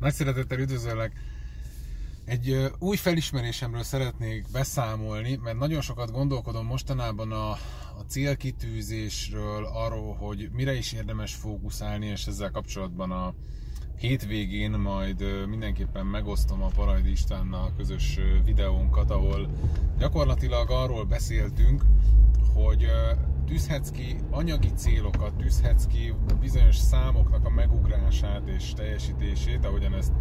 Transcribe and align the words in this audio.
Nagy 0.00 0.12
szeretettel 0.12 0.58
üdvözöllek! 0.58 1.12
Egy 2.24 2.70
új 2.78 2.96
felismerésemről 2.96 3.82
szeretnék 3.82 4.50
beszámolni, 4.52 5.36
mert 5.42 5.58
nagyon 5.58 5.80
sokat 5.80 6.10
gondolkodom 6.10 6.66
mostanában 6.66 7.32
a, 7.32 7.50
a 7.98 8.04
célkitűzésről, 8.08 9.64
arról, 9.64 10.14
hogy 10.14 10.50
mire 10.52 10.74
is 10.74 10.92
érdemes 10.92 11.34
fókuszálni, 11.34 12.06
és 12.06 12.26
ezzel 12.26 12.50
kapcsolatban 12.50 13.10
a 13.10 13.34
hétvégén 13.96 14.70
majd 14.70 15.46
mindenképpen 15.48 16.06
megosztom 16.06 16.62
a 16.62 16.68
Parajdi 16.74 17.10
Istvánnal 17.10 17.72
közös 17.76 18.18
videónkat, 18.44 19.10
ahol 19.10 19.50
gyakorlatilag 19.98 20.70
arról 20.70 21.04
beszéltünk, 21.04 21.82
hogy 22.54 22.86
tűzhetsz 23.46 23.90
ki 23.90 24.16
anyagi 24.30 24.70
célokat, 24.74 25.34
tűzhetsz 25.34 25.86
ki 25.86 26.14
bizonyos 26.40 26.76
számoknak 26.76 27.44
a 27.44 27.50
megugrását 27.50 28.48
és 28.48 28.72
teljesítését, 28.74 29.64
ahogyan 29.64 29.94
ezt 29.94 30.12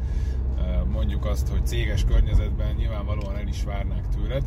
e, 0.57 0.83
mondjuk 0.83 1.25
azt, 1.25 1.47
hogy 1.47 1.65
céges 1.65 2.03
környezetben 2.03 2.75
nyilvánvalóan 2.75 3.37
el 3.37 3.47
is 3.47 3.63
várnák 3.63 4.07
tőled, 4.07 4.43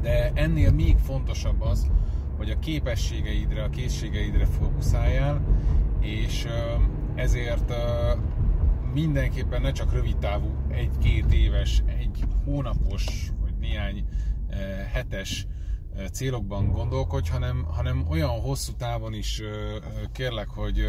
de 0.00 0.32
ennél 0.34 0.72
még 0.72 0.96
fontosabb 0.98 1.60
az, 1.60 1.90
hogy 2.36 2.50
a 2.50 2.58
képességeidre, 2.58 3.62
a 3.62 3.70
készségeidre 3.70 4.44
fókuszáljál, 4.44 5.40
és 6.00 6.44
e, 6.44 6.80
ezért 7.14 7.70
e, 7.70 8.16
mindenképpen 8.94 9.60
ne 9.60 9.72
csak 9.72 9.92
rövid 9.92 10.18
távú, 10.18 10.50
egy-két 10.68 11.32
éves, 11.32 11.82
egy 11.86 12.24
hónapos, 12.44 13.32
vagy 13.40 13.54
néhány 13.60 14.04
hetes 14.92 15.46
célokban 16.12 16.72
gondolkodj, 16.72 17.30
hanem, 17.30 17.64
hanem 17.68 18.06
olyan 18.10 18.28
hosszú 18.28 18.72
távon 18.72 19.14
is 19.14 19.42
kérlek, 20.12 20.48
hogy 20.48 20.84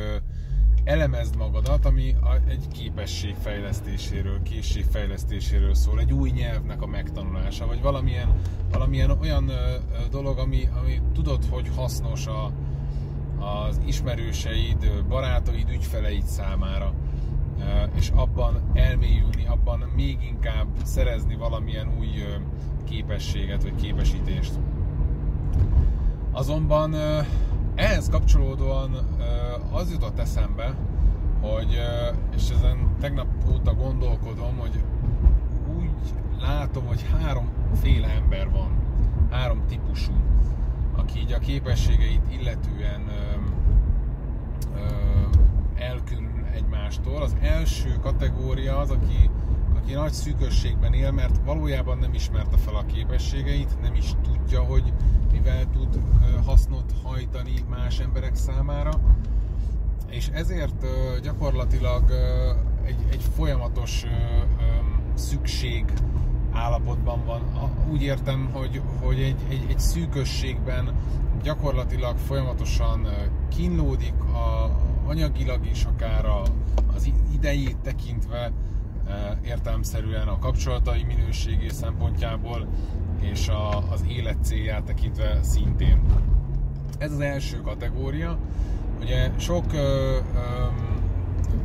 elemezd 0.83 1.35
magadat, 1.35 1.85
ami 1.85 2.15
egy 2.47 2.67
képesség 2.67 3.35
fejlesztéséről, 3.35 4.41
készség 4.41 4.85
fejlesztéséről 4.91 5.73
szól, 5.73 5.99
egy 5.99 6.13
új 6.13 6.29
nyelvnek 6.29 6.81
a 6.81 6.85
megtanulása, 6.85 7.65
vagy 7.65 7.81
valamilyen, 7.81 8.41
valamilyen 8.71 9.09
olyan 9.09 9.51
dolog, 10.09 10.37
ami, 10.37 10.67
ami 10.79 11.01
tudod, 11.13 11.45
hogy 11.49 11.69
hasznos 11.75 12.27
a, 12.27 12.51
az 13.39 13.81
ismerőseid, 13.85 15.03
barátaid, 15.07 15.69
ügyfeleid 15.69 16.25
számára 16.25 16.93
és 17.95 18.09
abban 18.15 18.71
elmélyülni, 18.73 19.45
abban 19.45 19.79
még 19.95 20.17
inkább 20.21 20.67
szerezni 20.83 21.35
valamilyen 21.35 21.97
új 21.99 22.07
képességet 22.83 23.63
vagy 23.63 23.75
képesítést. 23.75 24.59
Azonban 26.31 26.95
ehhez 27.75 28.09
kapcsolódóan 28.09 28.91
az 29.71 29.91
jutott 29.91 30.19
eszembe, 30.19 30.75
hogy, 31.41 31.79
és 32.35 32.49
ezen 32.49 32.95
tegnap 32.99 33.27
óta 33.53 33.73
gondolkodom, 33.73 34.57
hogy 34.57 34.83
úgy 35.77 36.13
látom, 36.39 36.85
hogy 36.85 37.05
háromféle 37.11 38.07
ember 38.07 38.49
van, 38.51 38.71
három 39.29 39.61
típusú, 39.67 40.13
aki 40.95 41.19
így 41.19 41.31
a 41.31 41.39
képességeit 41.39 42.21
illetően 42.39 43.11
elkülönül 45.75 46.45
egymástól. 46.53 47.21
Az 47.21 47.35
első 47.41 47.97
kategória 48.01 48.77
az, 48.77 48.89
aki 48.89 49.29
aki 49.83 49.93
nagy 49.93 50.11
szűkösségben 50.11 50.93
él, 50.93 51.11
mert 51.11 51.39
valójában 51.45 51.97
nem 51.97 52.13
ismerte 52.13 52.57
fel 52.57 52.75
a 52.75 52.85
képességeit, 52.85 53.81
nem 53.81 53.95
is 53.95 54.11
tudja, 54.23 54.61
hogy 54.61 54.93
mivel 55.31 55.69
tud 55.71 55.99
hasznot 56.45 56.93
hajtani 57.03 57.53
más 57.69 57.99
emberek 57.99 58.35
számára, 58.35 58.91
és 60.09 60.27
ezért 60.27 60.85
gyakorlatilag 61.21 62.03
egy, 62.85 62.95
egy 63.11 63.21
folyamatos 63.35 64.05
szükség 65.13 65.85
állapotban 66.51 67.25
van. 67.25 67.41
Úgy 67.91 68.01
értem, 68.01 68.49
hogy, 68.53 68.81
hogy 69.01 69.19
egy, 69.19 69.37
egy, 69.49 69.65
egy 69.69 69.79
szűkösségben 69.79 70.93
gyakorlatilag 71.41 72.17
folyamatosan 72.17 73.07
kínlódik 73.49 74.23
a, 74.23 74.77
anyagilag 75.05 75.65
is, 75.65 75.85
akár 75.85 76.25
a, 76.25 76.41
az 76.95 77.11
idejét 77.33 77.77
tekintve, 77.77 78.51
értelmszerűen 79.45 80.27
a 80.27 80.39
kapcsolatai 80.39 81.03
minőségé 81.03 81.67
szempontjából 81.67 82.67
és 83.21 83.47
a, 83.47 83.91
az 83.91 84.05
élet 84.07 84.37
célját 84.43 84.83
tekintve 84.83 85.39
szintén. 85.41 86.01
Ez 86.97 87.11
az 87.11 87.19
első 87.19 87.61
kategória. 87.61 88.37
Ugye 89.01 89.31
sok 89.37 89.73
ö, 89.73 89.77
ö, 89.77 90.19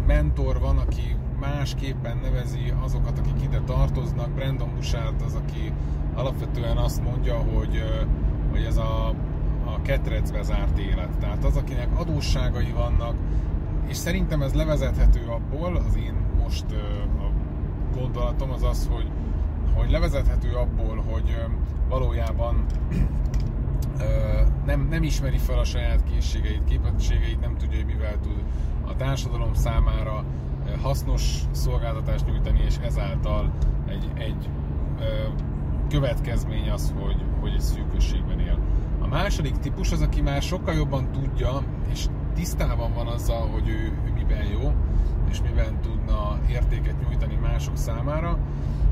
mentor 0.06 0.60
van, 0.60 0.78
aki 0.78 1.16
másképpen 1.41 2.19
nevezi 2.22 2.72
azokat, 2.82 3.19
akik 3.19 3.43
ide 3.43 3.60
tartoznak. 3.66 4.31
Brandon 4.31 4.70
Bouchard 4.75 5.22
az, 5.22 5.34
aki 5.34 5.72
alapvetően 6.15 6.76
azt 6.76 7.03
mondja, 7.03 7.37
hogy, 7.37 7.82
hogy 8.50 8.62
ez 8.62 8.76
a, 8.76 9.09
a 9.65 9.82
ketrecbe 9.82 10.43
zárt 10.43 10.78
élet. 10.78 11.19
Tehát 11.19 11.44
az, 11.44 11.56
akinek 11.56 11.99
adósságai 11.99 12.72
vannak, 12.72 13.15
és 13.88 13.97
szerintem 13.97 14.43
ez 14.43 14.55
levezethető 14.55 15.26
abból, 15.26 15.76
az 15.76 15.97
én 15.97 16.27
most 16.43 16.65
a 17.19 17.31
gondolatom 17.94 18.50
az 18.50 18.62
az, 18.62 18.88
hogy, 18.93 19.10
hogy 19.75 19.91
levezethető 19.91 20.54
abból, 20.54 21.04
hogy 21.10 21.44
valójában 21.88 22.65
nem, 24.66 24.87
nem 24.91 25.03
ismeri 25.03 25.38
fel 25.38 25.59
a 25.59 25.65
saját 25.65 26.04
készségeit, 26.04 26.65
képességeit, 26.65 27.41
nem 27.41 27.56
tudja, 27.56 27.76
hogy 27.76 27.87
mivel 27.87 28.19
tud 28.21 28.43
a 28.87 28.97
társadalom 28.97 29.54
számára 29.54 30.25
hasznos 30.82 31.41
szolgáltatást 31.50 32.26
nyújtani, 32.26 32.60
és 32.66 32.76
ezáltal 32.82 33.53
egy, 33.87 34.10
egy 34.15 34.49
következmény 35.88 36.70
az, 36.70 36.94
hogy, 37.00 37.25
hogy 37.41 37.53
egy 37.53 37.60
szűkösségben 37.60 38.41
él. 38.41 38.59
A 39.00 39.06
második 39.06 39.56
típus 39.56 39.93
az, 39.93 40.00
aki 40.00 40.20
már 40.20 40.43
sokkal 40.43 40.75
jobban 40.75 41.12
tudja, 41.12 41.62
és 41.93 42.06
tisztában 42.34 42.93
van 42.94 43.06
azzal, 43.06 43.49
hogy 43.49 43.69
ő, 43.69 43.99
ő 44.06 44.12
miben 44.15 44.44
jó, 44.44 44.72
és 45.30 45.40
miben 45.42 45.80
tudna 45.80 46.38
értéket 46.50 46.94
nyújtani 47.02 47.34
mások 47.34 47.76
számára, 47.76 48.38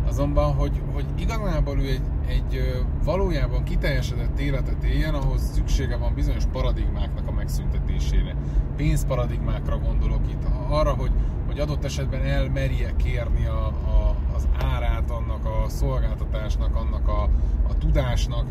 azonban, 0.06 0.54
hogy, 0.54 0.82
hogy 0.92 1.04
igazából 1.18 1.80
ő 1.80 1.88
egy, 1.88 2.02
egy 2.26 2.84
valójában 3.04 3.64
kiteljesedett 3.64 4.38
életet 4.38 4.82
éljen, 4.82 5.14
ahhoz 5.14 5.50
szüksége 5.54 5.96
van 5.96 6.14
bizonyos 6.14 6.44
paradigmáknak 6.52 7.28
a 7.28 7.32
megszüntetésére. 7.32 8.34
Pénzparadigmákra 8.76 9.78
gondolok 9.78 10.28
itt, 10.30 10.44
arra, 10.68 10.90
hogy, 10.90 11.10
hogy 11.46 11.58
adott 11.58 11.84
esetben 11.84 12.22
elmerje 12.22 12.96
kérni 12.96 13.46
a, 13.46 13.66
a, 13.66 14.16
az 14.34 14.48
árát 14.58 15.10
annak 15.10 15.44
a 15.44 15.68
szolgáltatásnak, 15.68 16.74
annak 16.74 17.08
a, 17.08 17.22
a 17.68 17.78
tudásnak. 17.78 18.46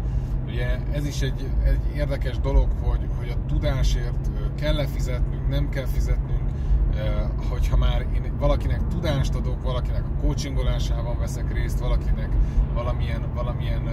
Ugye 0.47 0.79
ez 0.91 1.05
is 1.05 1.21
egy, 1.21 1.49
egy 1.63 1.95
érdekes 1.95 2.39
dolog, 2.39 2.67
hogy, 2.81 3.07
hogy 3.17 3.29
a 3.29 3.45
tudásért 3.47 4.29
kell-e 4.55 4.87
fizetnünk, 4.87 5.49
nem 5.49 5.69
kell 5.69 5.85
fizetnünk, 5.85 6.34
hogyha 7.49 7.77
már 7.77 8.01
én 8.01 8.31
valakinek 8.39 8.87
tudást 8.87 9.35
adok, 9.35 9.63
valakinek 9.63 10.03
a 10.03 10.21
coachingolásában 10.21 11.19
veszek 11.19 11.53
részt, 11.53 11.79
valakinek 11.79 12.29
valamilyen, 12.73 13.21
valamilyen 13.33 13.89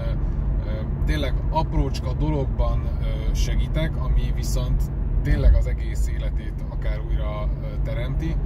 tényleg 1.06 1.34
aprócska 1.50 2.12
dologban 2.12 2.88
segítek, 3.32 3.96
ami 3.96 4.32
viszont 4.34 4.82
tényleg 5.22 5.54
az 5.54 5.66
egész 5.66 6.08
életét 6.08 6.64
akár 6.68 7.00
újra 7.08 7.48
teremti, 7.84 8.36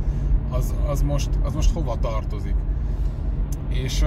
az, 0.51 0.75
az, 0.87 1.03
most, 1.03 1.31
az 1.43 1.55
most 1.55 1.73
hova 1.73 1.97
tartozik. 2.01 2.55
És 3.69 4.05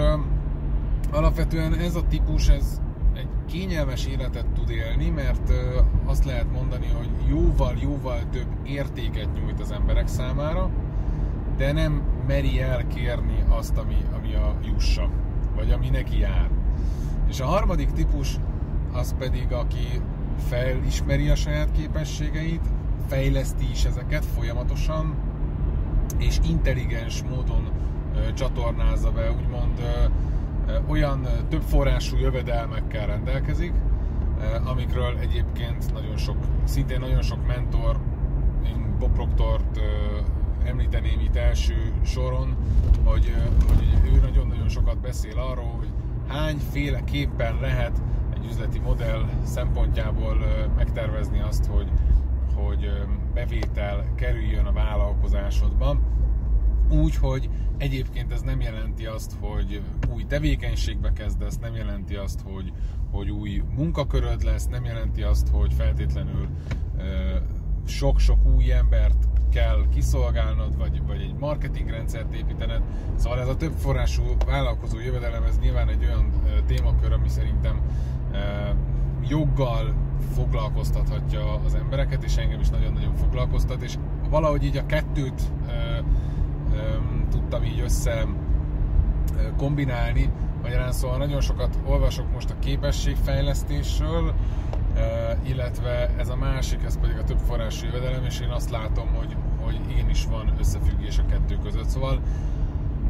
alapvetően 1.11 1.73
ez 1.73 1.95
a 1.95 2.03
típus, 2.09 2.47
ez, 2.47 2.81
kényelmes 3.51 4.05
életet 4.05 4.45
tud 4.45 4.69
élni, 4.69 5.09
mert 5.09 5.51
azt 6.05 6.25
lehet 6.25 6.51
mondani, 6.51 6.87
hogy 6.87 7.09
jóval-jóval 7.29 8.19
több 8.31 8.47
értéket 8.63 9.27
nyújt 9.33 9.59
az 9.59 9.71
emberek 9.71 10.07
számára, 10.07 10.69
de 11.57 11.71
nem 11.71 12.01
meri 12.27 12.61
elkérni 12.61 13.43
azt, 13.49 13.77
ami, 13.77 13.97
ami 14.15 14.33
a 14.33 14.55
jussa, 14.63 15.09
vagy 15.55 15.71
ami 15.71 15.89
neki 15.89 16.19
jár. 16.19 16.49
És 17.29 17.39
a 17.39 17.45
harmadik 17.45 17.91
típus 17.91 18.35
az 18.93 19.15
pedig, 19.17 19.51
aki 19.51 20.01
felismeri 20.47 21.29
a 21.29 21.35
saját 21.35 21.71
képességeit, 21.71 22.67
fejleszti 23.07 23.69
is 23.71 23.85
ezeket 23.85 24.25
folyamatosan, 24.25 25.15
és 26.17 26.37
intelligens 26.49 27.23
módon 27.23 27.69
ö, 28.15 28.33
csatornázza 28.33 29.11
be, 29.11 29.31
úgymond 29.31 29.79
ö, 29.79 30.05
olyan 30.87 31.27
több 31.49 31.61
forrású 31.61 32.17
jövedelmekkel 32.17 33.07
rendelkezik, 33.07 33.73
amikről 34.63 35.17
egyébként 35.17 35.93
nagyon 35.93 36.17
sok, 36.17 36.37
szintén 36.63 36.99
nagyon 36.99 37.21
sok 37.21 37.47
mentor, 37.47 37.99
én 38.65 38.95
Bob 38.99 39.11
Proctort 39.11 39.79
említeném 40.63 41.19
itt 41.19 41.35
első 41.35 41.93
soron, 42.03 42.55
hogy, 43.03 43.35
hogy 43.67 44.13
ő 44.13 44.19
nagyon-nagyon 44.19 44.69
sokat 44.69 44.97
beszél 44.97 45.39
arról, 45.39 45.75
hogy 45.77 45.89
hányféleképpen 46.27 47.57
lehet 47.61 48.01
egy 48.33 48.45
üzleti 48.45 48.79
modell 48.79 49.29
szempontjából 49.43 50.37
megtervezni 50.75 51.41
azt, 51.41 51.65
hogy, 51.65 51.87
hogy 52.55 52.91
bevétel 53.33 54.05
kerüljön 54.15 54.65
a 54.65 54.71
vállalkozásodban. 54.71 56.01
Úgy, 56.89 57.15
hogy 57.15 57.49
egyébként 57.77 58.31
ez 58.31 58.41
nem 58.41 58.61
jelenti 58.61 59.05
azt, 59.05 59.35
hogy 59.39 59.81
új 60.13 60.25
tevékenységbe 60.25 61.13
kezdesz, 61.13 61.57
nem 61.57 61.75
jelenti 61.75 62.15
azt, 62.15 62.41
hogy, 62.53 62.73
hogy 63.11 63.29
új 63.29 63.63
munkaköröd 63.75 64.43
lesz, 64.43 64.67
nem 64.67 64.85
jelenti 64.85 65.21
azt, 65.21 65.47
hogy 65.51 65.73
feltétlenül 65.73 66.47
sok-sok 67.85 68.37
új 68.55 68.71
embert 68.71 69.27
kell 69.51 69.85
kiszolgálnod, 69.93 70.77
vagy, 70.77 71.01
vagy 71.07 71.21
egy 71.21 71.35
marketingrendszert 71.39 72.33
építened. 72.33 72.81
Szóval 73.15 73.39
ez 73.39 73.47
a 73.47 73.55
több 73.55 73.73
forrású 73.73 74.23
vállalkozó 74.45 74.99
jövedelem, 74.99 75.43
ez 75.43 75.59
nyilván 75.59 75.89
egy 75.89 76.03
olyan 76.03 76.31
témakör, 76.65 77.11
ami 77.11 77.27
szerintem 77.27 77.81
joggal 79.27 79.93
foglalkoztathatja 80.33 81.59
az 81.65 81.75
embereket, 81.75 82.23
és 82.23 82.37
engem 82.37 82.59
is 82.59 82.69
nagyon-nagyon 82.69 83.15
foglalkoztat, 83.15 83.81
és 83.81 83.95
valahogy 84.29 84.63
így 84.63 84.77
a 84.77 84.85
kettőt 84.85 85.41
tudtam 87.29 87.63
így 87.63 87.79
össze 87.79 88.25
kombinálni. 89.57 90.29
Magyarán 90.61 90.91
szóval 90.91 91.17
nagyon 91.17 91.41
sokat 91.41 91.77
olvasok 91.85 92.31
most 92.33 92.49
a 92.49 92.59
képességfejlesztésről, 92.59 94.33
illetve 95.43 96.09
ez 96.17 96.29
a 96.29 96.35
másik, 96.35 96.83
ez 96.83 96.99
pedig 96.99 97.17
a 97.17 97.23
több 97.23 97.39
forrású 97.47 97.85
jövedelem, 97.85 98.25
és 98.25 98.39
én 98.39 98.49
azt 98.49 98.69
látom, 98.69 99.07
hogy, 99.15 99.35
hogy 99.63 99.79
igenis 99.89 100.25
van 100.25 100.53
összefüggés 100.59 101.17
a 101.17 101.25
kettő 101.25 101.57
között. 101.63 101.87
Szóval 101.87 102.19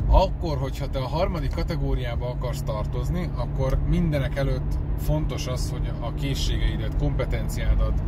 akkor, 0.07 0.57
hogyha 0.57 0.89
te 0.89 0.99
a 0.99 1.07
harmadik 1.07 1.53
kategóriába 1.53 2.29
akarsz 2.29 2.61
tartozni, 2.61 3.29
akkor 3.35 3.77
mindenek 3.87 4.35
előtt 4.35 4.77
fontos 4.99 5.47
az, 5.47 5.71
hogy 5.71 5.91
a 5.99 6.13
készségeidet, 6.13 6.97
kompetenciádat, 6.97 8.01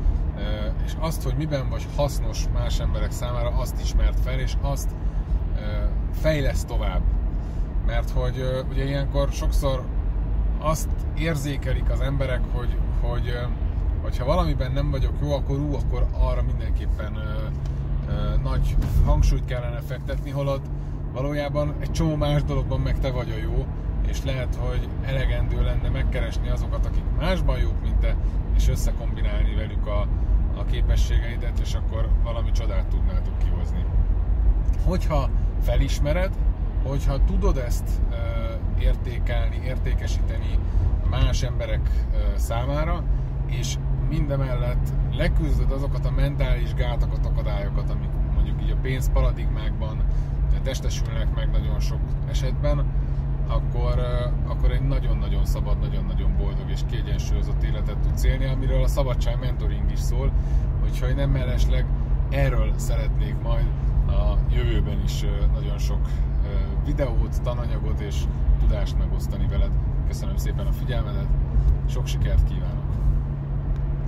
és 0.85 0.91
azt, 0.99 1.23
hogy 1.23 1.35
miben 1.37 1.69
vagy 1.69 1.85
hasznos 1.95 2.45
más 2.53 2.79
emberek 2.79 3.11
számára, 3.11 3.49
azt 3.49 3.81
ismert 3.81 4.19
fel, 4.19 4.39
és 4.39 4.53
azt 4.61 4.89
fejlesz 6.13 6.65
tovább. 6.65 7.01
Mert 7.85 8.09
hogy 8.09 8.65
ugye 8.69 8.83
ilyenkor 8.83 9.29
sokszor 9.31 9.83
azt 10.59 10.89
érzékelik 11.17 11.89
az 11.89 11.99
emberek, 11.99 12.41
hogy, 12.51 12.77
hogy, 13.01 13.37
hogy 14.01 14.17
ha 14.17 14.25
valamiben 14.25 14.71
nem 14.71 14.91
vagyok 14.91 15.13
jó, 15.21 15.31
akkor 15.31 15.59
ú, 15.59 15.73
akkor 15.75 16.05
arra 16.19 16.41
mindenképpen 16.41 17.15
ö, 17.15 17.47
ö, 18.11 18.37
nagy 18.43 18.75
hangsúlyt 19.05 19.45
kellene 19.45 19.79
fektetni, 19.79 20.29
holott 20.29 20.65
valójában 21.13 21.73
egy 21.79 21.91
csomó 21.91 22.15
más 22.15 22.43
dologban 22.43 22.79
meg 22.79 22.99
te 22.99 23.11
vagy 23.11 23.29
a 23.31 23.41
jó, 23.41 23.65
és 24.07 24.23
lehet, 24.23 24.55
hogy 24.55 24.87
elegendő 25.05 25.63
lenne 25.63 25.89
megkeresni 25.89 26.49
azokat, 26.49 26.85
akik 26.85 27.03
másban 27.19 27.59
jók, 27.59 27.81
mint 27.81 27.95
te, 27.95 28.15
és 28.55 28.67
összekombinálni 28.67 29.55
velük 29.55 29.87
a, 29.87 30.07
a 30.57 30.65
képességeidet, 30.65 31.59
és 31.59 31.73
akkor 31.73 32.09
valami 32.23 32.51
csodát 32.51 32.85
tudnátok 32.85 33.37
kihozni. 33.37 33.85
Hogyha 34.85 35.29
felismered, 35.61 36.33
hogyha 36.83 37.23
tudod 37.25 37.57
ezt 37.57 37.89
értékelni, 38.79 39.61
értékesíteni 39.65 40.59
más 41.09 41.43
emberek 41.43 41.89
számára, 42.35 43.03
és 43.45 43.75
mindemellett 44.09 44.89
leküzdöd 45.11 45.71
azokat 45.71 46.05
a 46.05 46.11
mentális 46.11 46.73
gátakat, 46.73 47.25
akadályokat, 47.25 47.89
amik 47.89 48.09
mondjuk 48.33 48.61
így 48.63 48.71
a 48.71 48.81
pénz 48.81 49.11
paradigmákban 49.11 50.03
testesülnek 50.63 51.35
meg 51.35 51.51
nagyon 51.51 51.79
sok 51.79 51.99
esetben, 52.29 52.85
akkor, 53.47 53.99
akkor 54.47 54.71
egy 54.71 54.87
nagyon-nagyon 54.87 55.45
szabad, 55.45 55.79
nagyon-nagyon 55.79 56.35
boldog 56.37 56.69
és 56.69 56.79
kiegyensúlyozott 56.89 57.63
életet 57.63 57.97
tudsz 57.97 58.23
élni, 58.23 58.45
amiről 58.45 58.83
a 58.83 58.87
Szabadság 58.87 59.39
Mentoring 59.39 59.91
is 59.91 59.99
szól, 59.99 60.31
úgyhogy 60.83 61.15
nem 61.15 61.29
mellesleg 61.29 61.85
erről 62.29 62.73
szeretnék 62.75 63.35
majd 63.43 63.65
a 64.11 64.37
jövőben 64.49 65.01
is 65.03 65.25
nagyon 65.53 65.77
sok 65.77 66.07
videót, 66.85 67.41
tananyagot 67.41 67.99
és 67.99 68.23
tudást 68.59 68.97
megosztani 68.97 69.47
veled. 69.47 69.71
Köszönöm 70.07 70.37
szépen 70.37 70.67
a 70.67 70.71
figyelmedet, 70.71 71.27
sok 71.89 72.07
sikert 72.07 72.47
kívánok! 72.47 72.80